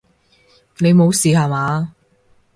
[0.79, 1.93] 你無事吓嘛！